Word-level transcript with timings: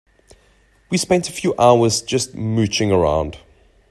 We 0.89 0.97
spent 0.97 1.29
a 1.29 1.31
few 1.31 1.53
hours 1.59 2.01
just 2.01 2.33
mooching 2.33 2.91
around. 2.91 3.37